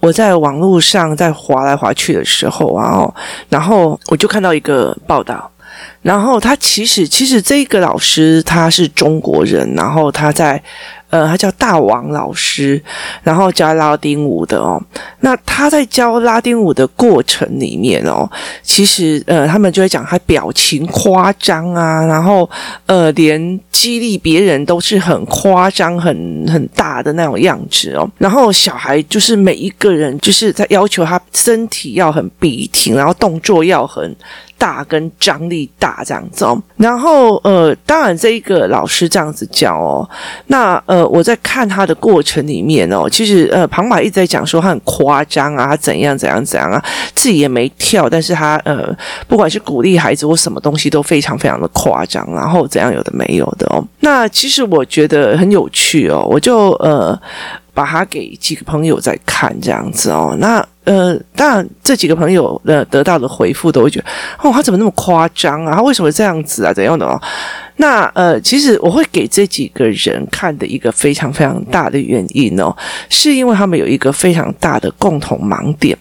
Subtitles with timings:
[0.00, 3.06] 我在网络上在划来划去的时候啊，
[3.48, 5.50] 然后我就看到一个报道，
[6.02, 10.62] 然后他其实其实这个老师他是中国人，然后他在。
[11.10, 12.82] 呃，他叫大王老师，
[13.22, 14.80] 然后教拉丁舞的哦。
[15.20, 18.28] 那他在教拉丁舞的过程里面哦，
[18.62, 22.48] 其实呃，他们就会讲他表情夸张啊，然后
[22.86, 28.08] 呃，连激励别人都是很夸张、很很大的那种样子哦。
[28.16, 34.14] 然后小孩就是每一个人就是在要求他身体要很笔挺，然后动作要很。
[34.60, 40.06] 大跟张力大这样子哦，然后呃，当然这一个老师这样子教哦，
[40.48, 48.94] 那呃，我在看他的过程里面哦，其实呃，旁白一直在讲说他很夸张啊，他怎样怎样怎样啊，自己也没跳，但是他呃，
[49.26, 57.18] 不管是鼓励孩子或什么东西都非常非常的夸张，然后怎样有的没有的哦，那其实我觉得很有趣哦，我就呃。
[57.80, 64.06] 把它给几个朋友在看这样子哦，那呃，当然这几个朋友的得到的回复都会觉得
[64.42, 65.76] 哦，他怎么那么夸张啊？
[65.76, 66.74] 他为什么这样子啊？
[66.74, 67.18] 怎样的哦？
[67.80, 72.76] 那呃，其实我会给这几个人看的一个非常非常大的原因哦，
[73.08, 75.96] 是因为他们有一个非常大的共同盲点。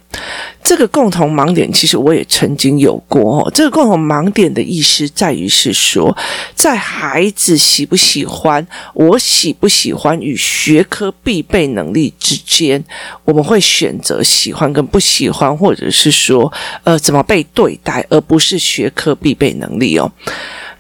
[0.62, 3.52] 这个共同盲点，其实我也曾经有过哦。
[3.56, 6.16] 这个共同盲点的意思在于是说，
[6.54, 12.84] 在孩子喜不喜欢、我喜不喜欢与学科必备能力之间，
[13.24, 16.52] 我们会选择喜欢跟不喜欢，或者是说，
[16.84, 20.12] 呃，怎么被对待，而不是学科必备能力哦。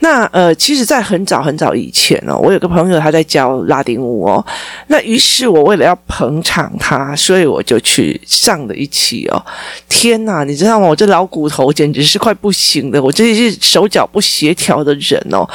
[0.01, 4.43] 那呃，其实，在很早很早以前哦，我有个朋友他在教拉丁舞哦。
[4.87, 9.45] 那于是我为了要捧场他，所以我就去上了一期哦。
[9.89, 10.87] 天哪，你知道吗？
[10.87, 15.45] 我这老骨头简直是快不行了，我这是手脚不协调的人哦。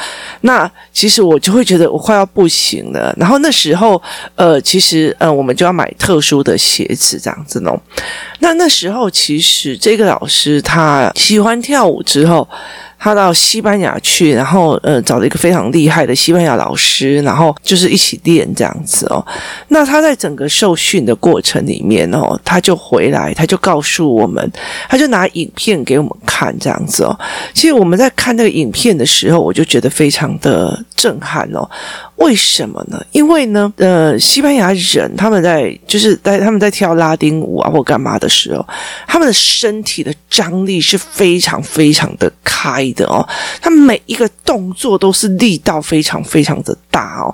[0.43, 3.15] 那其实我就会觉得我快要不行了。
[3.19, 4.01] 然后那时候
[4.37, 7.81] 呃，其实呃，我们就要买特殊的鞋子这样子弄。
[8.41, 12.47] 那那时候其实这个老师他喜欢跳舞之后。
[12.99, 19.25] 他到西班牙去，然后呃找了一个非常厉害的西班牙老师，然后就是一起练这样子哦。
[19.69, 24.51] 那他在整个受训的过程里面哦，他就回来，他就告诉我们，
[24.89, 27.19] 他就拿影片给我们看这样子哦。
[27.53, 31.69] 其实我们在看那个影片的时候，我就觉得非常的震撼哦。
[32.25, 33.05] 为什么呢？
[33.13, 38.67] 因为呢，呃，西班牙人他们在就是在他们在跳拉丁舞啊或干嘛的时候，
[39.07, 43.29] 他们的身体的张力是非常非常的开的哦，
[43.61, 47.29] 他每一个动作都是力道非常非常的大哦，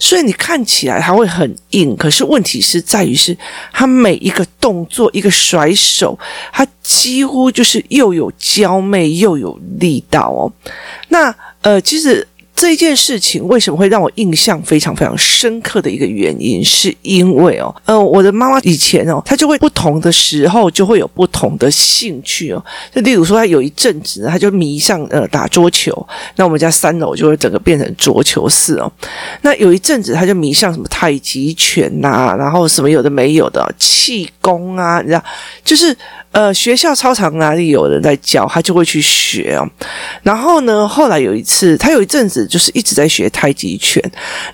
[0.00, 3.36] 所以你看起来他会很硬，可是问题是在于是
[3.72, 6.18] 他每一个动作一个甩手，
[6.52, 10.52] 他几乎就是又有娇媚又有力道哦。
[11.08, 12.26] 那呃，其实。
[12.62, 22.64] 这一件事情为什么会让我印象非常非常深刻的一个原因，是因为哦，呃，我的妈妈以前哦，她就会不同的时候就会有不同的兴趣哦，
[22.94, 26.06] 就例如说，她有一阵子她就迷上呃打桌球，
[26.36, 28.88] 那我们家三楼就会整个变成桌球室哦。
[29.40, 35.24] 那有一阵子她就迷上什么太极拳呐、然后什么有的没有的气功啊，你知道，
[35.64, 35.96] 就是。
[36.32, 39.68] 呃，学校操场哪里有人在教，他就会去学哦。
[40.22, 44.02] 然后呢，后来有一次，他有一阵子就是一直在学太极拳。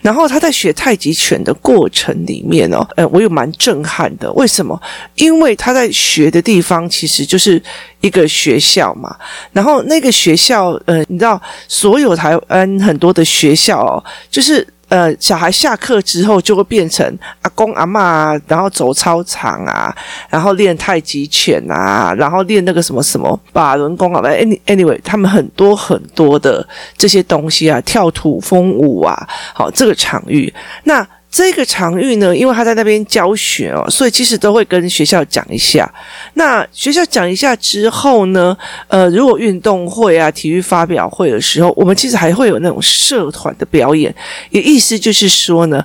[0.03, 4.31] 然后他在学太极拳的过程里面哦，呃，我有蛮震撼的。
[4.33, 4.81] 为什么？
[5.15, 7.62] 因为他在学的地方其实就是
[8.00, 9.16] 一个学校嘛。
[9.53, 14.66] 然后那个学校，呃，你知道，所有台湾很多的学校哦，就是。
[14.88, 17.06] 呃，小孩下课之后就会变成
[17.43, 19.94] 阿公阿嬷，然后走操场啊，
[20.28, 26.66] 然后练太极拳啊，然后练那个什么什么把轮功啊，anyanyway，他们很多很多的
[26.97, 30.53] 这些东西啊，跳土风舞啊，好，这个场域
[30.84, 31.07] 那。
[31.30, 35.89] 这个场域呢，因为他在那边教学哦，所以其实都会跟学校讲一下。
[36.34, 38.57] 那学校讲一下之后呢，
[38.89, 44.15] 呃，如果运动会啊、体育发表会的时候，我们其实还会有那种社团的表演。
[44.51, 45.84] 也意思就是说呢。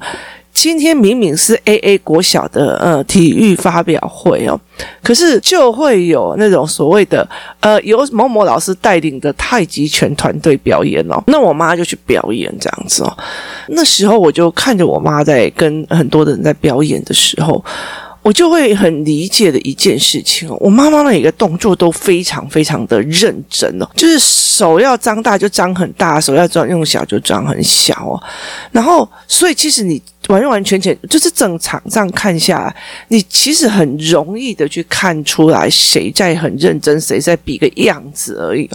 [0.53, 4.57] 今天明明是 AA 国小的呃体育发表会哦，
[5.01, 7.27] 可是就会有那种所谓的
[7.59, 13.17] 呃由某某老师带领的太极拳团队表演哦，那我妈就去表演这样子哦。
[13.69, 17.61] 那时候我就看着我妈在跟很多的人在表演的时候，
[18.21, 28.21] 我就会很理解的一件事情哦，我妈妈每个动作都非常非常的认真哦，就是手要张大就张很大，手要张用小就张很小哦，
[28.71, 30.01] 然后所以其实你。
[30.27, 32.75] 完完全全就是整场上看下来，
[33.09, 38.69] 你其实很容易的去看出来谁在很认真，谁在比个样子而已。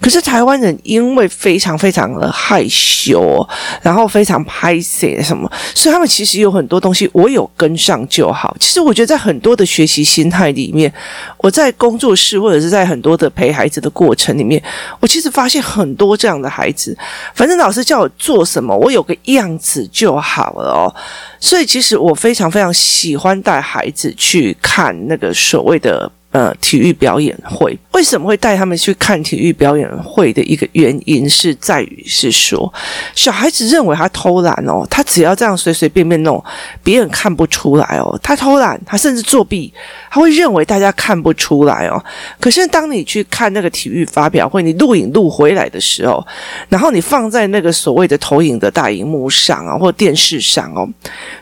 [0.00, 3.48] 可是台湾人因为非常非常的害羞，
[3.82, 8.56] 然后非常拍谢什么，所以他们其实有很多东西我有跟上就好。
[8.58, 10.92] 其实我觉得在很多的学习心态里面，
[11.38, 14.60] 我在工作室或者是在很多的陪孩子的过程里面，
[14.98, 16.96] 我其实发现很多这样的孩子，
[17.34, 20.79] 反正老师叫我做什么，我有个样子就好了。
[20.84, 20.94] 哦
[21.40, 26.10] 所以，其实我非常非常喜欢带孩子去看那个所谓的。
[26.32, 32.72] 呃，体育表演会为什么会带他们去看体育表演会的一个原因是在于是说，
[33.16, 36.42] 小孩子认为他偷懒哦，他只要这样随随便便弄，
[36.84, 38.16] 别人看不出来哦。
[38.22, 39.74] 他偷懒，他甚至作弊，
[40.08, 42.00] 他会认为大家看不出来哦。
[42.38, 46.24] 可是当你去看那个体育发表会，你录影录回来的时候，
[46.68, 50.88] 然后你放在那个所谓的投影的大荧幕上啊，或电视上哦，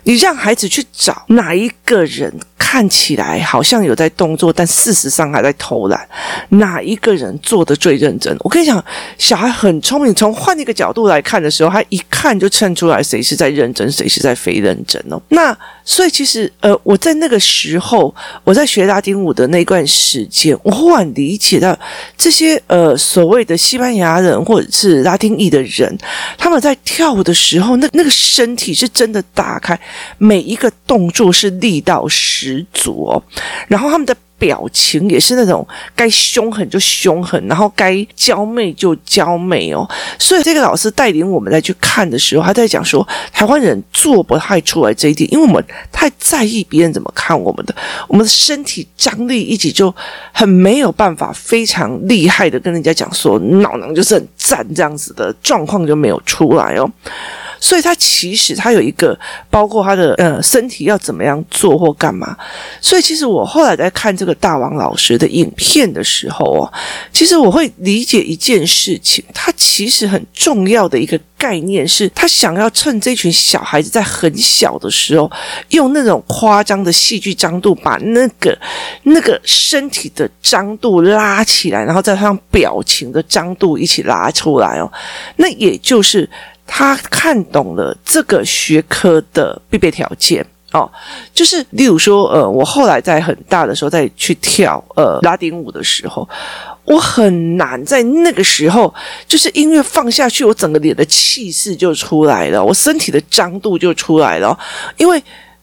[0.05, 2.33] 你让孩子去找哪一个人。
[2.59, 6.07] 看起来好像有在动作，但事实上还在偷懒。
[6.51, 8.37] 哪一个人做的最认真？
[8.41, 8.85] 我跟你讲，
[9.17, 10.15] 小孩很聪明。
[10.15, 15.21] 从换一个角度来看的时候，他一看就衬出来谁是在认真，谁是在非认真哦。
[15.29, 21.79] 那所以其实，呃，我在那个时候，我在学拉丁舞的那段时间，我忽然理解到
[22.17, 25.97] 这些呃所谓的西班牙人或者是拉丁裔的人，
[26.37, 29.79] 他们在跳舞的时候，那那个身体是真的打开，
[30.19, 32.07] 每一个动作是力道
[32.49, 33.23] 十足哦，
[33.67, 35.67] 然后他们的表情也是那种
[35.97, 39.89] 该凶狠就凶狠，然后该娇媚就娇媚哦。
[40.19, 47.75] 所以这个老师带领我们再去看的时候，他在讲说，台湾人做不太出来这一点，因为我们太在意别人怎么看我们的，
[48.07, 49.93] 我们的身体张力一起就
[50.33, 56.89] 很没有办法非常厉害的跟人家讲说，脑囊就是很赞这样子的状况就没有出来哦。
[57.61, 59.19] 所以他其实他有一个，
[59.51, 62.37] 包括他的呃身体要怎么样做或干嘛。
[62.81, 66.73] 所以其实我后来在看这个大王老师的影片的时候哦，
[67.13, 75.31] 其实我会理解一件事情，他其实很重要的一个概念是，他想要趁这群小孩子在很小的时候，
[75.71, 78.57] 用那种夸张的戏剧张度，把那个
[79.05, 84.91] 那个身体的张度拉起来，然后再加上表情的张度一起拉出来哦，
[85.37, 86.29] 那也就是。
[86.69, 90.47] 他看懂了这个学科的必备条件。
[90.71, 90.87] 哦，
[91.33, 96.29] 就是例如说，呃，我后来在很大的时候再去跳呃拉丁舞的时候，
[96.85, 98.95] 我很难在那个时候，
[99.27, 104.57] 就是音乐放下去，我整个脸的气势就出来了，我身体的张度就出来了，
[104.99, 105.21] 因为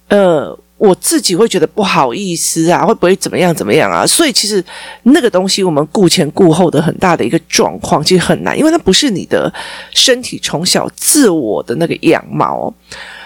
[0.10, 0.58] 呃。
[0.78, 4.06] 我自己会觉得不好意思啊，会不会怎么样怎么样啊？
[4.06, 4.62] 所以其实
[5.04, 9.52] 那个东西，我们顾前顾后的很大的一个状况，其实很难，因为那不是你的
[9.94, 12.72] 身体从小自我的那个样貌。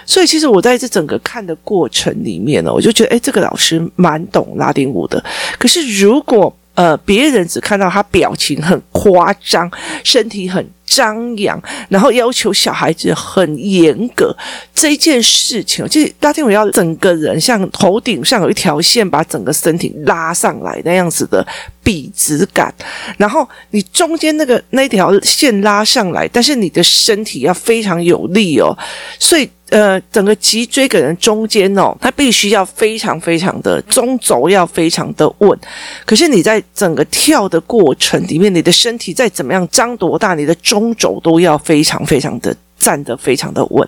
[0.05, 5.21] 所以其实我在这整个看的过程里面呢，我就觉得，诶，这个老师蛮懂拉丁舞的。
[5.57, 9.69] 可是如果呃别人只看到他表情很夸张，
[10.03, 14.35] 身体很张扬，然后要求小孩子很严格
[14.73, 21.45] 这一件事情，就是拉丁舞要整个人像头顶上有一条线，把整个身体拉上来那样子的
[21.83, 22.73] 笔直感，
[23.17, 28.75] 然后你中间那个那条线拉上来，但是你的身体要非常有力哦，
[29.19, 29.47] 所以。
[29.69, 35.59] 呃，整个脊椎可能中间哦，它必须要非常非常的中轴要非常的稳。
[36.07, 43.85] 可是你在整个跳的过程里面，你的身体再怎么样张多大，你的中中轴都要非常非常的站得非常的稳。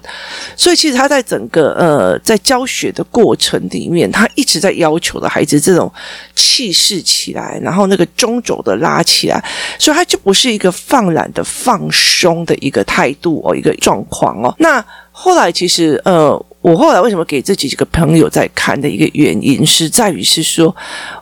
[0.57, 5.89] 所以其实他在整个呃在教学的过程里面，他一直在要求的孩子这种
[6.36, 9.41] 气势起来，然后那个中轴的拉起来，
[9.79, 14.53] 所以他就不是一个放懒的放松的一个态度哦，一个状况哦。
[14.60, 14.83] 那
[15.13, 20.75] 后来其实，呃，我后来为什么给这几个朋友在看的一个原因，是在于是说，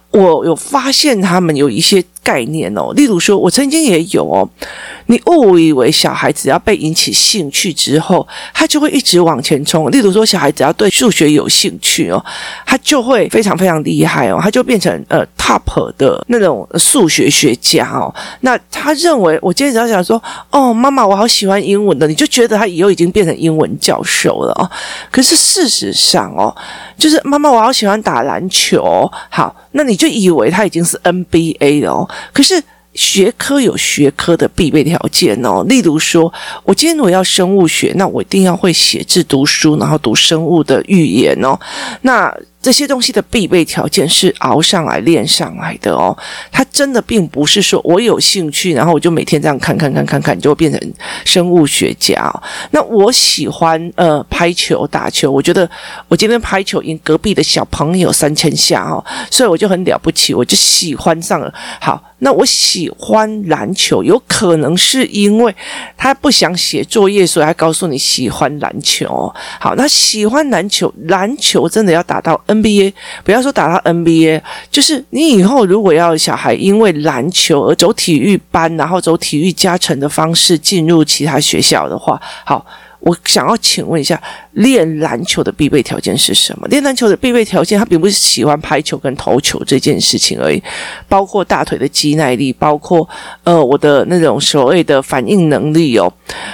[0.10, 2.04] 我有发现他们有一些。
[2.30, 4.48] 概念哦，例如说，我曾经也有哦，
[5.08, 9.90] 你误以为小孩子要被引起兴趣之后，他就会一直往前冲。
[9.90, 12.24] 例如说，小孩子要对数学有兴趣哦，
[12.68, 18.14] 他就会非常非常厉害哦，他就变成呃 top 的那种数学学家哦。
[18.42, 20.22] 那他认为，我今天只要想说，
[20.52, 24.70] 哦，妈妈，我好喜欢英文的，你就觉得他以后已经变成英文教授了哦。
[25.10, 26.56] 可是事实上哦，
[26.96, 32.08] 就是妈妈，我好喜欢打篮球，好，那你就以为他已经是 NBA 了哦。
[32.34, 32.62] 可是
[32.94, 36.32] 学科有学科的必备条件哦，例如说，
[36.64, 41.58] 我今天我要生物学，那我一定要会写字、读书，然后读生物的语言哦。
[42.02, 46.16] 那这些东西的必备条件是熬上来、练上来的哦。
[46.52, 52.44] 它真的并不是说我有兴趣，然后我就每天这样看看看看看，就会变成生物学家哦。
[52.72, 55.70] 那我喜欢呃拍球、打球，我觉得
[56.08, 61.54] 我今天拍球赢隔壁的小朋友三千下哦，所以我就很了不起，我就喜欢上了。
[61.80, 62.04] 好。
[62.22, 65.56] 那我喜欢篮球，有可能是因为
[65.96, 69.34] 他不想写作业，所以他告诉你喜欢篮球。
[69.58, 82.66] 好，那喜欢篮球，篮球真的要打到 NBA，不要说打到 NBA，就是你以后如果要小孩因为篮球而走体育班，然后走体育加成的方式进入其他学校的话，好。
[83.02, 86.68] 我想要请问一下，练篮球的必备条件是什么？
[86.68, 90.62] 练篮球的必备条件，他并不是喜欢拍球跟投球这件事情而已，
[91.08, 93.08] 包括大腿的肌耐力，包括
[93.46, 96.12] 呃我的那种所谓的反应能力哦。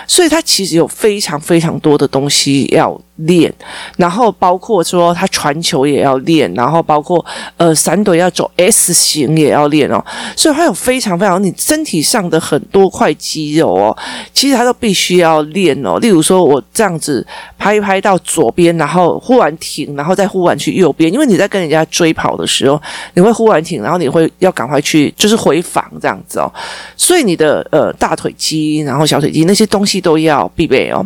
[0.07, 3.53] 所以他其实有非常非常多的东西要练，
[3.98, 7.25] 然后包括说他传球也要练，然后包括
[7.57, 10.01] 呃闪躲要走 S 型也要练哦。
[10.38, 13.98] 所以他有非常非常你身体上的很多块肌肉哦，
[14.31, 15.98] 其实他都必须要练哦。
[16.00, 16.45] 例如说。
[16.45, 17.25] 我这样子
[17.57, 22.79] 拍一拍到左边，然后忽然停，然后再忽然去右边，因为你在跟人家追跑的时候，
[23.15, 26.51] 你会忽然停，然后你会要赶快去，就是回防这样子哦。
[26.95, 31.03] 所以你的呃大腿肌，然后小腿肌那些东西都要必备哦。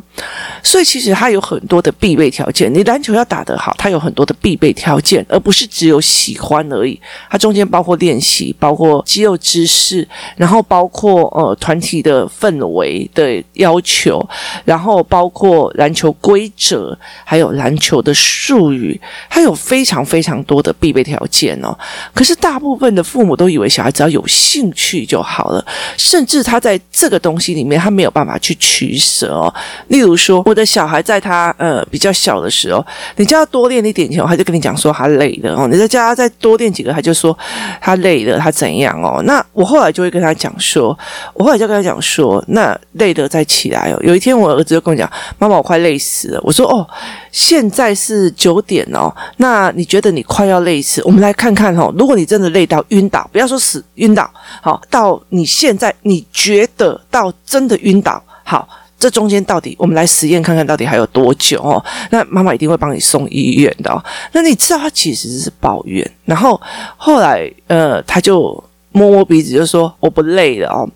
[0.61, 2.71] 所以其实它有很多的必备条件。
[2.73, 6.99] 你篮球要打得好，它有很多的必备条件，而不是只有喜欢而已。
[7.29, 14.23] 它中间包括练习，包括肌肉知识，然后包括呃团体的氛围的要求，
[14.65, 15.29] 然后包。
[15.29, 21.77] 括篮球规则，还有篮球的术语，它有非常非常多的必备条件哦。
[22.13, 25.63] 可是大部分的父母都以为小孩只要有兴趣就好了，
[25.97, 29.53] 甚至他在这个东西里面他没有办法去取舍哦。
[29.89, 32.85] 例如说，我的小孩在他呃比较小的时候，
[33.17, 35.67] 你叫他多练一点球，他就跟你讲说他累了哦。
[35.67, 37.37] 你再叫他再多练几个，他就说
[37.81, 39.21] 他累了，他怎样哦？
[39.25, 40.97] 那我后来就会跟他讲说，
[41.33, 43.99] 我后来就跟他讲说，那累了再起来哦。
[44.01, 45.09] 有一天我儿子就跟我讲。
[45.37, 46.41] 妈妈，我快累死了。
[46.43, 46.87] 我说哦，
[47.31, 51.01] 现在是九点哦，那你觉得你快要累死？
[51.03, 54.29] 我们来看看哦，如果你真的累到晕倒，不要说死，晕倒，
[54.61, 58.67] 好，到你现在你觉得到真的晕倒，好，
[58.99, 61.83] 这中间到底我们来实验看看到底还有多久哦？
[62.11, 64.03] 那妈妈一定会帮你送医院的哦。
[64.33, 66.59] 那你知道他其实是抱怨，然后
[66.97, 68.61] 后来呃，他就。
[68.91, 70.89] 摸摸鼻子就说我不累了哦，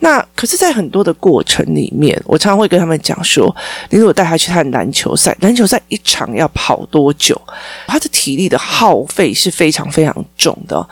[0.00, 3.56] 那可是，在很多的过程里面，我常常会跟他们讲说，
[3.88, 7.40] 你如果带他去看篮球赛，篮球赛一场要跑多久？
[7.86, 10.86] 他的体力的耗费是非常非常重的。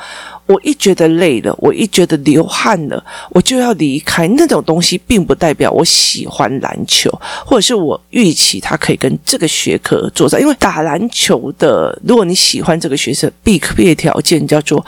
[0.47, 4.26] 我一觉得累了，我一觉得流汗了，我就要离开。
[4.29, 7.11] 那种东西并不代表我喜欢篮球，
[7.45, 10.41] 或者是我预期他可以跟这个学科作战。
[10.41, 14.85] 因为打篮球的，如果你喜欢这个学生，必备条件叫做。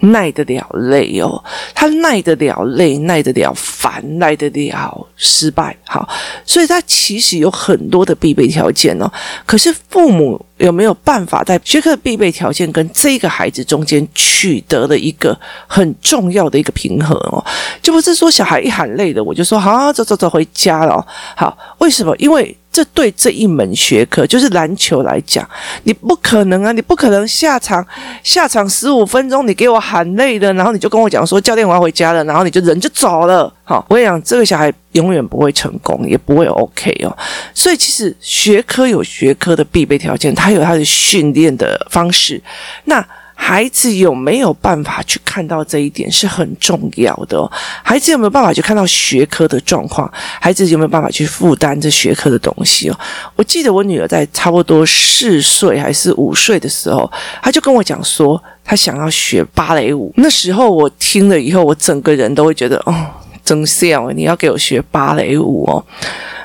[0.00, 1.42] 耐得了累哦，
[1.74, 5.76] 他耐得了累，耐得了烦，耐得了失败。
[5.86, 6.08] 好，
[6.44, 9.10] 所以他其实有很多的必备条件哦。
[9.44, 17.44] 可是父母有没有办法在学科必备条件跟这个孩子中间取得了一个很重要的一个平衡哦？
[17.82, 21.06] 就不是说小孩一喊累了，我就说好，走走走回家了。
[21.36, 22.16] 好，为什么？
[22.16, 22.56] 因为。
[22.80, 25.46] 这对这一门学科，就是篮球来讲，
[25.82, 26.72] 你不可能啊！
[26.72, 27.86] 你不可能下场
[28.22, 33.52] 下场十五分钟，你给我喊累了，然后你就跟我讲说教练我要回家了，然后你就人就走了。
[33.64, 37.14] 好，我跟你讲，这个小孩永远不会成功，也不会 OK 哦。
[37.52, 42.42] 所以其实学科有学科的必备条件，它有它的训练的方式。
[42.84, 43.06] 那。
[43.42, 47.50] 孩子有没有办法去看到这一点是很重要的。
[47.82, 50.08] 孩子有没有办法去看到学科的状况？
[50.38, 53.00] 孩子有没有办法去负担这学科的东西哦？
[53.34, 57.10] 我记得我女儿在差不多四岁还是五岁的时候，
[57.42, 60.12] 她就跟我讲说，她想要学芭蕾舞。
[60.16, 62.94] 那时候我听了以后，我整个人都会觉得，哦，
[63.42, 65.82] 真笑，你要给我学芭蕾舞哦。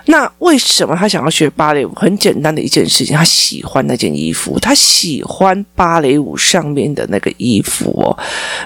[0.05, 1.91] 那为什么他想要学芭蕾舞？
[1.95, 8.17] 很简单的一件事情，他喜欢那件衣服，他喜欢芭蕾舞上面的那个衣服哦。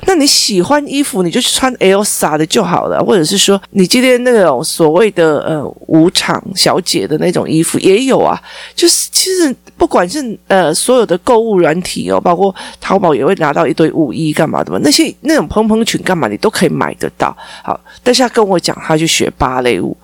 [0.05, 8.39] 那你喜欢衣服，你就去穿 Elsa 的就好了，或者是说你今天那种所谓的呃舞场小姐的那种衣服也有啊。
[8.75, 17.35] 就是其实不管是呃所有的购物软体哦，包括淘宝也会拿到一堆舞衣干嘛的嘛，那些那种蓬蓬裙干嘛你都可以买得到。
[17.63, 19.95] 好，但是他跟我讲，他去学芭蕾舞。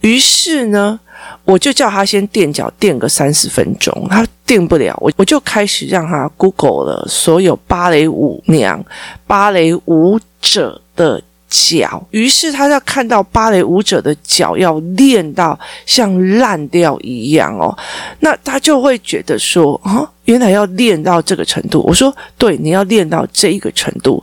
[0.00, 0.98] 于是呢，
[1.44, 8.82] 我就叫他先垫脚垫个三十分钟，他垫不了，我我就开始让他 Google 了所有芭蕾舞娘、
[9.26, 12.06] 芭蕾舞者的脚。
[12.10, 17.76] 于是他要看到芭蕾舞者的脚要练到像烂掉一样哦，
[18.20, 20.10] 那他就会觉得说啊。
[20.28, 21.82] 原来要练到这个程度。
[21.86, 24.22] 我说对，你要练到这一个程度。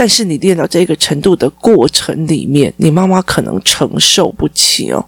[0.00, 5.04] 但是你练到这个程度的过程里面，你妈妈可能承受不起哦。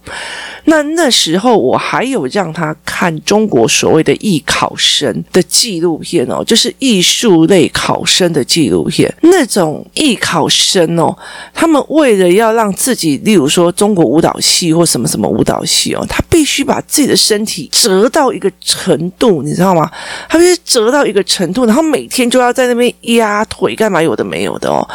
[0.65, 9.09] 那那时候我还有让他看中国所谓的艺考生的纪录片哦，就是艺术类考生的纪录片。
[9.23, 11.17] 那种艺考生哦，
[11.55, 19.89] 他们为了要让自己，例如说中国舞蹈系或什么什么舞蹈系哦，他必须把自己的身体折到一个程度，你知道吗？
[20.31, 24.01] 他就是折到一个程度，然后每天就要在那边压腿干嘛？
[24.01, 24.89] 有的没有的哦。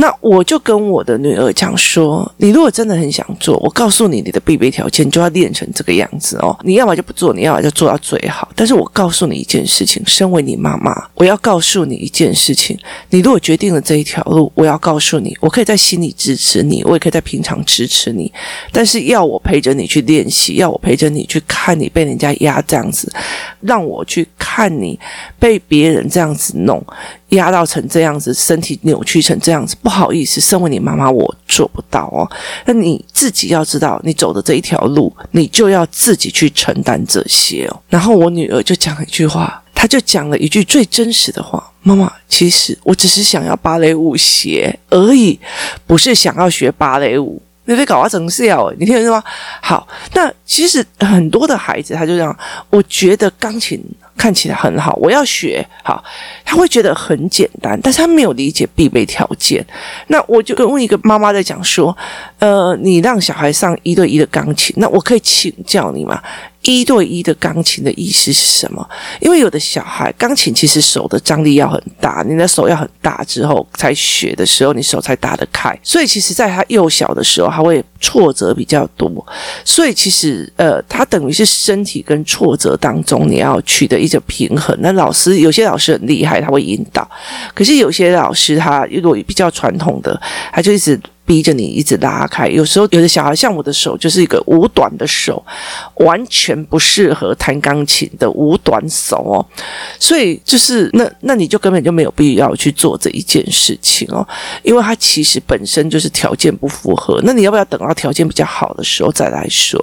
[0.00, 6.58] 那我就跟我的女儿讲说，你如果真的很想做，我告诉你，你的必备条件就要练成这个样子哦。
[6.64, 8.50] 你要么就不做，你要么就做到最好。
[8.56, 12.78] 但是我告诉你一件事情，身为你妈妈，我要告诉你一件事情，
[13.10, 18.32] 你如果决定了这一条路，我要告诉你，我可以在心里支持你，我也可以在平常支持你。
[18.72, 23.12] 但是要我陪着你去练习，要我陪着你去看你被人家压这样子，
[23.60, 24.98] 让我去看你
[25.38, 26.82] 被别人这样子弄。
[27.30, 32.28] 压到成这样子，身体扭曲成这样子，不好意思，身为你妈妈，我做不到哦。
[32.66, 37.80] 那你自己要知道，你走的这一条路，你就要自己去承担这些哦。
[37.88, 45.38] 然后我女儿就讲了一句话，她就讲了一句最真实的话：“妈妈，其实我只是想要芭蕾舞鞋而已，
[45.86, 49.22] 不是想要学芭蕾舞。”你非搞啊成效，你听得懂吗？
[49.62, 52.36] 好，那其实很多的孩子他就这样，
[52.68, 53.80] 我觉得钢琴。
[54.16, 56.04] 看起来很好，我要学好，
[56.44, 59.64] 他会觉得很简单，但是他没有理解必备条件。
[60.08, 61.96] 那我就跟问一个妈妈在讲说，
[62.38, 66.22] 呃，你让小孩上一对一的钢琴，那我可以请教你吗？
[66.62, 68.86] 一对一的钢琴的意思是什么？
[69.20, 75.74] 因为有的小孩钢琴其实手的张力要很大，你的手要很大之后才学的时候，你手才打得开。
[75.82, 79.10] 所以其实在他幼小的时候，他会挫折比较多。
[79.64, 84.76] 所以其实呃，他等于是身体跟挫折当中你要取得一个平衡。
[84.80, 87.02] 那老师有些老师很厉害，他会引导；
[87.54, 90.20] 可是有些老师他如果比较传统的，
[90.52, 91.00] 他就一直。
[91.30, 95.40] 逼着你一直拉开，有时候有的小孩像我的手就是一个五短的手，
[95.98, 99.46] 完全不适合弹钢琴的五短手哦，
[100.00, 104.26] 所以就是那那你就根本就没有必要去做这一件事情哦，
[104.64, 109.80] 因为它其实本身就是条件不符合，那你要不要等到条件比较好的时候再来说？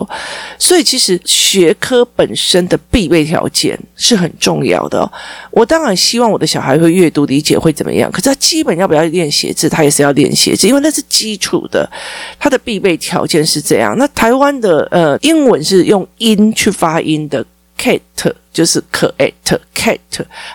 [0.59, 5.09] 所以其实学科本身的必备条件是很重要的。
[5.51, 11.36] 我当然希望我的小孩会阅读理解会怎么样，可是他基本要不要练写字，他也是要练写字，因为那是基。
[11.37, 11.87] 基础的，
[12.39, 13.95] 它的必备条件是这样。
[13.97, 17.45] 那台湾的呃英文是用音去发音的
[17.77, 17.99] ，cat
[18.57, 19.99] 就是可爱的 cat。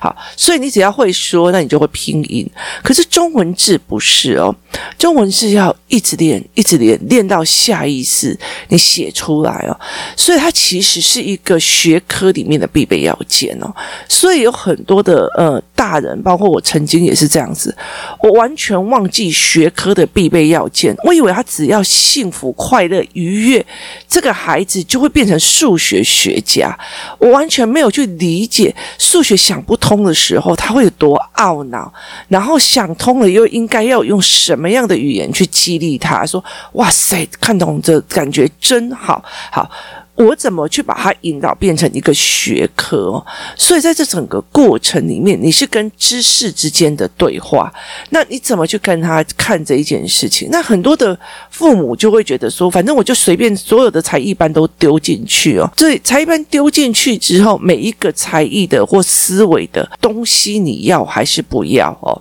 [0.01, 2.45] 好，所以你只要会说，那你就会拼音。
[2.83, 4.53] 可是中文字不是哦，
[4.99, 8.37] 中文字要一直练，一直练，练到下意识
[8.71, 9.81] 你写出来哦。
[10.17, 13.73] 所以它其实是一个学科里面的必备要件哦。
[14.09, 17.73] 所以有很多的呃大人，包括我曾经也是这样子，
[18.21, 20.93] 我完全忘记学科的必备要件。
[21.05, 23.65] 我以为他只要幸福、快乐、愉悦，
[24.09, 26.77] 这个孩子就会变成数学学家。
[27.19, 31.93] 我完全没有去理解数学想不通的时候，他会有多懊恼，
[32.27, 36.27] 然后想通了又应该要用什么样的语言去激励他？
[36.27, 39.71] 说：“哇塞，看懂这感觉真好，好。”
[40.15, 43.25] 我怎么去把它引导变成一个学科？
[43.57, 47.73] 所以在这整个过程里面，你是跟知识之间的对话。
[48.11, 50.49] 那你怎么去跟他看这一件事情？
[50.51, 51.19] 那很多的
[51.51, 55.69] 父母就会觉得说，反正我就随便所有的才艺班都丢进去哦。
[55.77, 62.21] 所以才艺班丢进去之后，每一个才艺的或思维的东西，你要还是不要哦？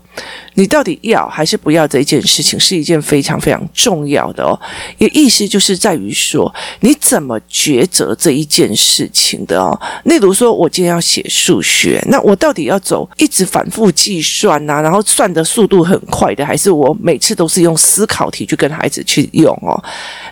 [0.61, 4.53] 你到底要还是不要这一件事情，是一件非常非常重要的哦。
[4.99, 9.75] 也意思就是在于说，你怎么抉择这一件事情的哦。
[10.03, 19.83] 例如说，我今天要写数学，那我到底要走一直反复计算呐，然后算的速度很快的，还是我每次都是用思考题去跟孩子去用哦？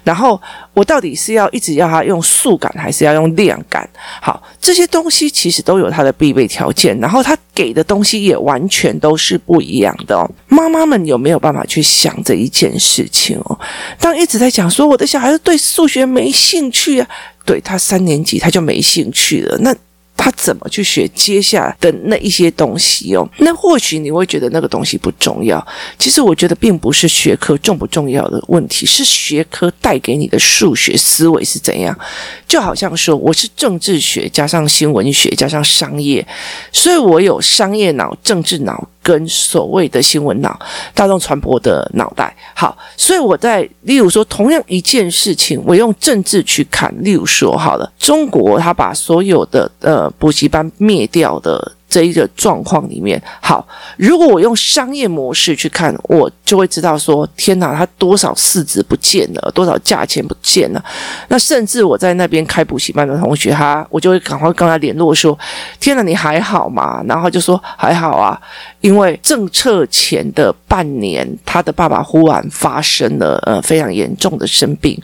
[0.03, 0.39] 然后
[0.75, 3.89] 我到底是要一直要他用数感，还是要用量感？
[4.21, 10.18] 好，这些东西其实都有它的必备条件，然后他给的东西也完全都是不一样的。
[10.47, 13.59] 妈妈们有没有办法去想这一件事情哦？
[13.99, 17.07] 当一直在讲说我的小孩子对数学没兴趣啊，
[17.45, 19.75] 对，他三年级他就没兴趣了，那。
[20.21, 23.25] 他怎么去学接下来的那一些东西哦？
[23.37, 25.65] 那或许你会觉得那个东西不重要。
[25.97, 31.97] 其实我觉得并不是学科重不重要的问题，是学科带给你的数学思维是怎样。
[32.45, 36.27] 就好像说，我是政治学加上新闻学加上商业，
[36.73, 38.89] 所以我有商业脑、政治脑。
[39.09, 40.59] 跟所谓的新闻脑、
[40.93, 51.71] 大众传播的脑袋，好，所以我在例如说，同样一件事情，我用政治去看，例如说，好了，中国他把所有的呃补习班灭掉的。
[51.89, 60.85] 这一个状况里面，好，如果我用商业模式去看，我就会知道说，天哪，他多少市值不见了，多少价钱不见了。
[61.29, 65.37] 那甚至我在那边开补习班的同学，他我就会赶快跟他联络说，
[65.79, 67.03] 天哪，你还好吗？
[67.07, 68.39] 然后就说还好啊，
[68.81, 74.95] 因为政策前的半年，他的爸爸忽然发生了呃非常严重的生病，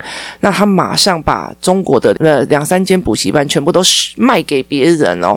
[0.41, 5.35] 那他马上把中国的呃两三间补习班全部都是卖给别人哦。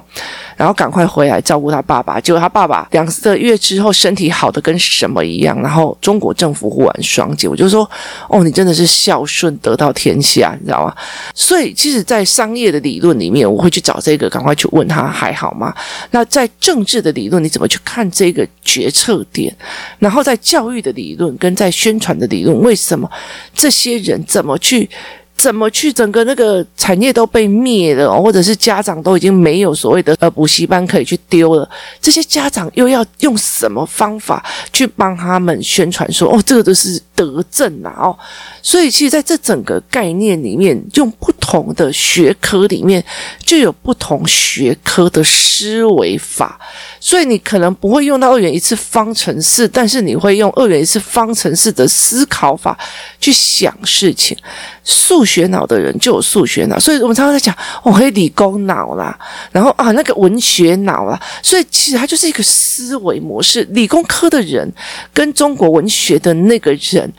[0.58, 7.88] 然后赶快回来照顾他爸爸，结果他爸爸两个月之后身体好的跟什么一样，然后中国政府忽然双减，我就说，
[8.28, 10.92] 哦，你真的是孝顺得到天下，你知道吗？
[11.32, 15.72] 所以其实，在商业的理论里面，我会去找这个，赶快去问他还好吗？
[16.10, 19.54] 那在政治的理论，你怎么去看这个决策点？
[20.00, 23.08] 然后在教育的理论跟在宣传的理论，为什么
[23.54, 24.90] 这些人怎么去？
[25.38, 31.70] 怎么去整个那个产业都被灭了，或者是家长都已经没有所谓的呃补习班可以去丢了？
[32.00, 38.18] 这些家长又要用什么方法去帮他们宣传说哦，这个都是德政啊哦？
[38.60, 43.02] 所以其实在这整个概念里面，用不同的学科里面
[43.44, 46.58] 就有不同学科的思维法。
[46.98, 52.76] 所以你可能不会用到二元一次方程式，但是你会用二元一次方程式的思考法
[53.20, 54.36] 去想事情。
[54.82, 59.16] 数学脑的人就有数学脑，所以我们常常在讲，我、哦、可以理工脑啦，
[59.52, 63.62] 然后啊那个文学脑啦，所以其实它就是一个思维模式。
[63.72, 64.66] 理工科的人
[65.12, 67.12] 跟中国文学的那个人，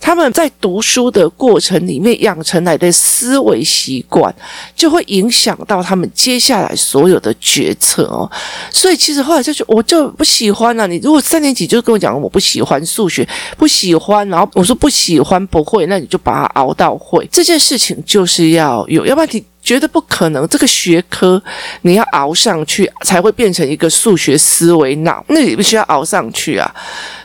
[0.00, 4.32] 他们在读书的过程里面养成来的思维习惯，
[4.76, 8.30] 就会影响到他们接下来所有的决策哦。
[8.70, 10.86] 所以其实后来就是我就不喜欢啊。
[10.86, 13.26] 你如果三年级就跟我讲我不喜欢数学，
[13.56, 17.26] 不喜欢，然后我说不喜欢不会，那你就把它熬到会。
[17.32, 20.46] 这些事情就是要有，要不然你觉得不可能。
[20.48, 21.42] 这个学科
[21.82, 26.72] 你要熬上去，才会变成一个数学思维脑，那你必须要熬上去啊。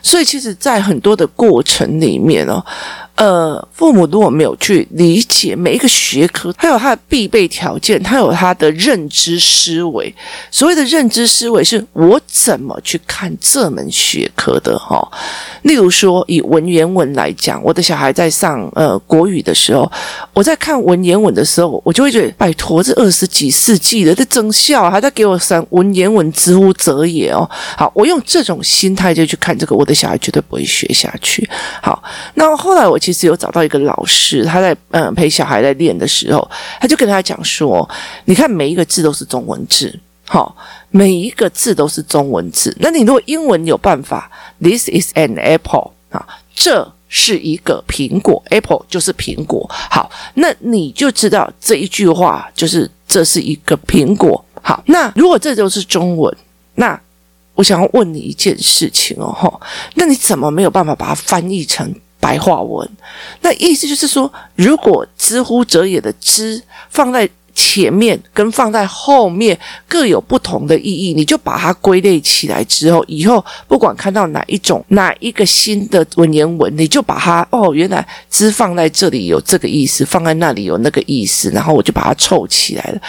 [0.01, 2.63] 所以，其实，在很多的过程里面哦。
[3.15, 10.13] 呃，父母如果没有去理解每一个学科，它有它的必备条件，它有它的认知思维。
[10.49, 15.07] 所谓的认知思维，是我怎么去看这门学科的哈、
[15.61, 19.91] 例如说，以文言文来讲，我的小孩在上呃国语的时候，
[20.33, 27.47] 我在看文言文的时候，我就会觉得，拜托，这二十几世纪的这增效还在给我上文言文，之乎者也哦。
[27.77, 31.47] 好，我用这种心态就去看这个，我的小孩绝对不会学下去。
[31.83, 32.01] 好，
[32.33, 33.21] 那后来我其实。
[33.31, 36.49] 有找到一个老师，他在嗯陪小孩在练的时候，
[36.81, 37.87] 他就跟他讲说
[38.25, 40.53] ：“你看每一个字都是中文字，好，
[40.89, 42.75] 每一个字都是中文字。
[42.79, 49.69] 那你如果英文有办法，This is an apple 啊，这是一个苹果，apple 就是苹果。
[49.69, 54.43] 好，那你就知道这一句话就是这是一个苹果。
[54.63, 56.35] 好，那如果这就是中文，
[56.75, 56.99] 那
[57.53, 59.61] 我想要问你一件事情哦，哈，
[59.93, 62.87] 那你怎么没有办法把它翻译成？”白话文，
[63.41, 83.01] 那意思就是说，如果“知乎者也”的“知”放在前面跟放在后面各有不同的意义，你就把它归类起来之后，以后不管看到哪一种哪一个新的文言文，你就把它哦，原来“之”放在这里有这个意思，放在那里有那个意思，然后我就把它凑起来了。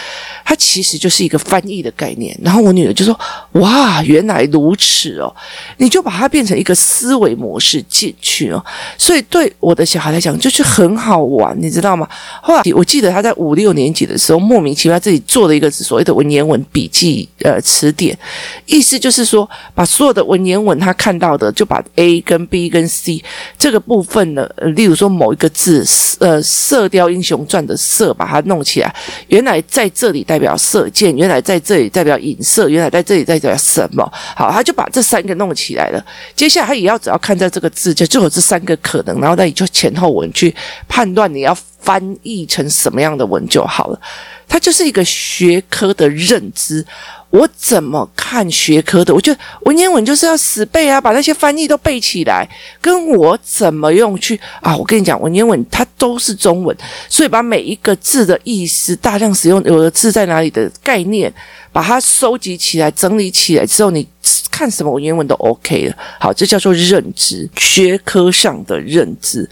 [0.44, 3.18] 它其实就是一个翻译的概念，然后我女儿就说
[3.61, 5.35] ：“哇，原来如此哦！”
[5.78, 8.64] 你就把它变成一个思维模式进去哦，
[8.98, 12.09] 所以对我的小孩来讲就是很好玩，你知道吗？
[12.42, 18.18] 后来我记得他在五六年级的时候，莫名其妙自己做了一个所谓的文言文笔记呃词典，
[18.66, 23.22] 意思就是说把所有的文言文他看到的，就把 A 跟 B 跟 C
[23.57, 25.85] 这个部分呢，例如说某一个字，
[26.18, 28.94] 呃，《射雕英雄传》的“射”，把它弄起来，
[29.28, 34.02] 原来在这里代表射箭，原来在这里代表影射，原来在这里代表什么？
[34.37, 36.05] 好，他就把这三个弄起来了。
[36.35, 40.55] 接下来他也要只要看在这个字，就就有这三个可能，然后那你就前后文去
[40.88, 44.01] 判断你要翻译成什么样的文就好了。
[44.49, 46.85] 它就是一个学科的认知。
[47.31, 49.14] 我怎么看学科的？
[49.14, 52.47] 我觉得文言文就是要死背啊，把那些翻译都背起来。
[52.79, 54.77] 跟我怎么用去啊？
[54.77, 56.77] 我跟你讲，文言文它都是中文，
[57.09, 61.33] 所以把每一个字的意思、大量使用有的字在哪里的概念，
[61.73, 64.07] 把它收集起来、整理起来之后，你
[64.53, 65.97] 看什么文言文都 OK 了。
[66.21, 69.49] 好，这叫做认知，学科上的认知。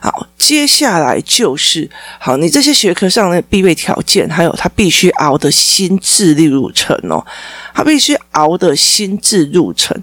[0.00, 7.16] 好，接下来就是好，你这些学科上的必备条件，还有他必须熬的心智力路程哦。
[7.16, 7.26] 哦，
[7.74, 10.00] 他必须熬的心智路程。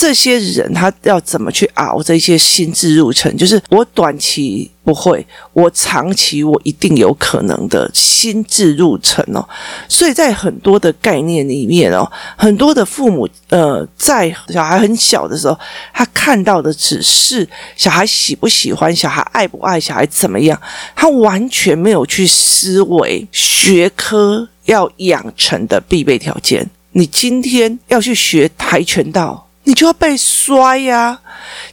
[0.00, 3.36] 这些人他要怎么去熬这些心智路程？
[3.36, 9.44] 就是我短期不会，我长期我一定有可能的心智路程哦。
[9.88, 15.58] 所以在很多的概念里面哦，很多的父母呃，在小孩很小的时候，
[15.92, 20.60] 他看到的只是小孩喜不喜欢，小孩爱不爱，小孩怎么样，
[20.94, 26.70] 他完全没有去思维学科要养成的必备条件。
[26.92, 29.47] 你今天要去学跆拳道。
[29.68, 31.20] 你就要被摔呀、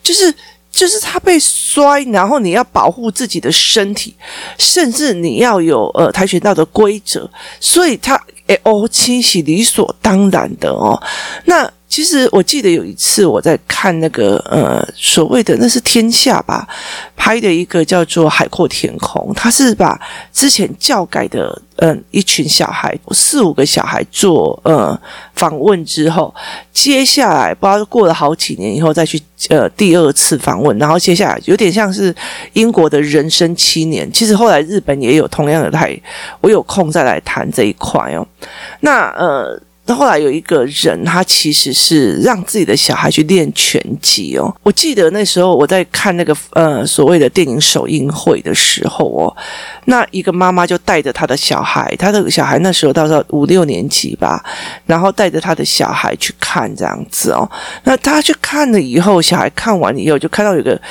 [0.03, 0.36] 就是
[0.69, 4.13] 就是他被摔，然后你要保护自己的身体，
[4.58, 7.29] 甚至你要有呃跆拳道的规则，
[7.62, 11.01] 所以他诶哦，清洗理所当然的哦，
[11.45, 11.71] 那。
[11.95, 16.67] 其实我记得有一次我在看那个呃所谓的那是天下吧
[17.15, 19.97] 拍的一个叫做《海阔天空》，他是把
[20.34, 24.97] 之前教改的嗯、一群小孩四五个小孩做呃
[25.36, 26.36] 访问之后，
[26.73, 32.13] 接下来不知道过了好几年以后再去呃第二次访问，然后接下来有点像是
[32.51, 34.12] 英国的人生七年。
[34.12, 35.97] 其实后来日本也有同样的台，
[36.41, 38.27] 我有空再来谈这一块哦。
[38.81, 39.58] 那呃。
[39.88, 44.52] 那后来有一个人，他其实是让自己的小孩去练拳击哦。
[44.63, 49.38] 我记得那时候我在看那个呃所谓的电影首映会的时候哦，
[49.86, 54.43] 那一个妈妈就带着他的小孩，他的小孩那时候到时候五六年级吧，
[54.86, 57.50] 然后带着他的小孩去看这样子哦。
[57.84, 60.82] 那他去看了以后，小孩看完以后就看到有个。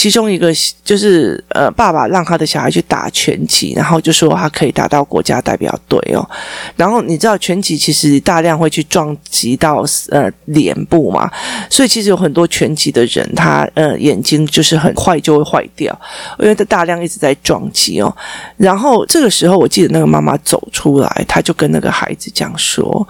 [0.00, 0.50] 其中一个
[0.82, 6.26] 就是呃，爸爸让他的小孩去打拳击，然后就说他可以打到国家代表队哦。
[6.74, 11.30] 然后你知道拳击其实大量会去撞击到呃脸部嘛，
[11.68, 16.00] 所以其实有很多拳击的人他呃眼睛就是很快就会坏掉，
[16.38, 18.16] 因为他大量一直在撞击哦。
[18.56, 23.06] 然后这个时候我记得那个妈妈走出来，他就跟那个孩子讲说。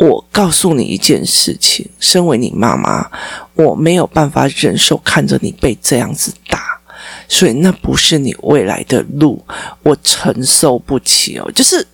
[0.00, 3.06] 我告诉你一件事情，身为你妈妈，
[3.54, 6.80] 我没有办法忍受看着你被这样子打，
[7.28, 9.44] 所以那不是你未来的路，
[9.82, 11.52] 我承受不起哦。
[11.54, 11.86] 就是，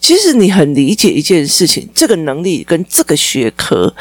[0.00, 3.94] 其实你很理解一件事情，这个能力跟这个学科，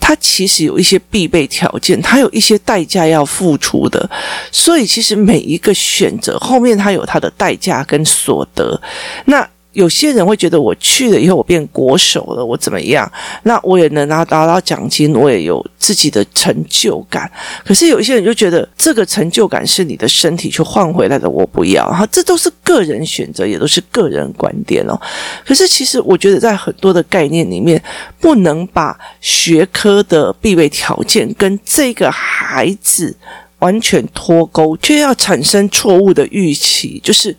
[0.00, 4.08] 它其实有一些必备条件，它有一些代价要付出的，
[4.50, 8.80] 所以其实每一个选择后面它有它的代价跟所得，
[9.26, 9.46] 那。
[9.76, 13.10] 有些人会觉得我去了以后我变国手了，我怎么样？
[13.42, 17.30] 那我也能拿拿到奖金，我也有自己的成就感。
[17.62, 21.86] 可是有一些人就觉得这个成就感是你的身体去换回来的，我不要。
[21.92, 24.98] 哈，这都是个人选择，也都是个人观点哦。
[25.44, 27.80] 可是其实我觉得在很多的概念里面，
[28.18, 33.14] 不能把学科的必备条件跟这个孩子
[33.58, 37.36] 完全脱钩，却要产生错误的预期，就是。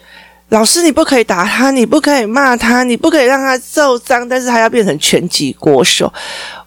[0.49, 6.11] 老师，你不可以打他，你不可以骂他，你不可以让他受伤，但是他要变成拳击国手，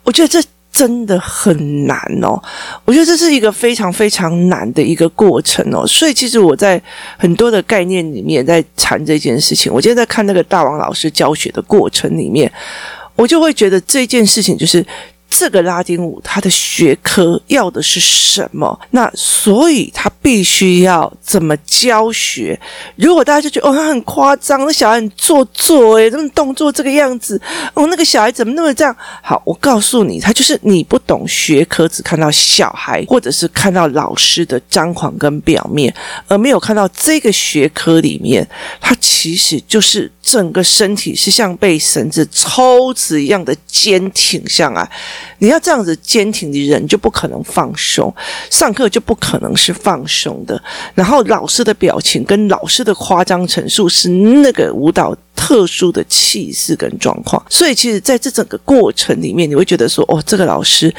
[0.02, 2.38] 我觉得这真的很难哦。
[2.84, 5.86] 我觉得这是一个非常非常难的一个过程哦。
[5.86, 6.80] 所以，其实我在
[7.16, 9.72] 很多的概念里面在谈这件事情。
[9.72, 12.52] 我今天在看那个大王老师教学的过程里面，
[13.16, 14.84] 我就会觉得这件事情就是。
[15.30, 18.78] 这个拉丁舞，它的学科要的是什么？
[18.90, 22.60] 那所以他必须要怎么教学？
[22.96, 27.40] 如果大家就觉得哦，他很夸张，那小孩很做作，诶，那么动作这个样子，
[27.74, 28.94] 哦，那个小孩怎么那么这样？
[29.22, 35.94] 好，我告诉你，他就是你不懂学科，只看到小孩，或者是看到老师的张狂跟表面，
[36.26, 38.46] 而没有看到这个学科里面，
[38.80, 44.88] 它其实就是整个身体是像被绳子抽直一样的坚挺下来。
[45.38, 48.14] 你要这样子坚挺的人，就不可能放松，
[48.48, 50.62] 上课就不可能是放松的。
[50.94, 57.44] 然后老师的表情跟老师的夸张陈述是那个舞蹈特殊的气势跟状况。
[57.50, 60.94] 所以，其实在这整个过程里面，你会觉得说，哦，这个老师。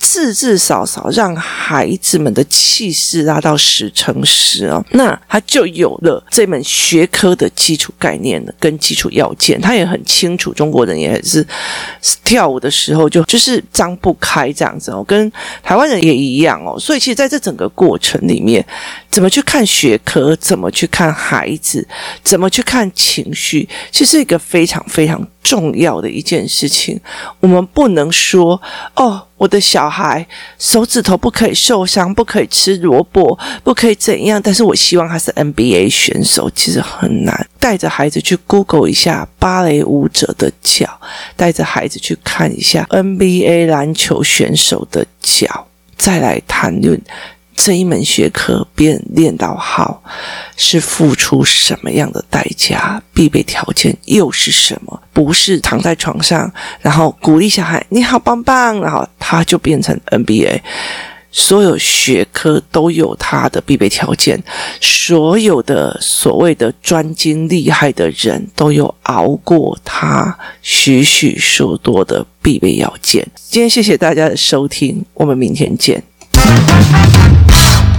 [0.00, 9.60] 至至少少让孩子们的气势拉到十乘十哦，那他就有了这门学科的基础概念跟基础要件。
[9.60, 11.46] 他也很清楚，中国人也是
[12.24, 15.30] 跳舞的时候就就是张不开这样子哦，跟
[15.62, 16.80] 台湾人也一样哦。
[16.80, 18.64] 所以其实在这整个过程里面，
[19.10, 21.86] 怎么去看学科，怎么去看孩子，
[22.24, 26.98] 怎么去看情绪，其实是一个非常非常重要的一件事情。
[27.40, 28.60] 我们不能说
[28.96, 29.26] 哦。
[29.40, 30.26] 我的小孩
[30.58, 34.38] 手指头不可以受伤，不可以吃萝卜，不可以怎样？
[34.44, 37.48] 但是我希望他是 NBA 选手，其实很难。
[37.58, 40.86] 带着孩子去 Google 一下芭蕾舞者的脚，
[41.36, 47.00] 带着孩子去看一下 NBA 篮球选手的脚，再来谈论
[47.62, 50.02] 这一门学科便练到好，
[50.56, 53.00] 是付出什么样的代价？
[53.12, 54.98] 必备条件又是什么？
[55.12, 60.60] 不是躺在床上，然后鼓励小孩“你好棒棒”，然后他就变成 NBA。
[61.32, 64.42] 所有学科都有它的必备条件，
[64.80, 73.24] 所有的所谓的专精厉害的人都有熬过他许许数多的必备要件。
[73.48, 76.02] 今天谢谢大家的收听，我们明天见。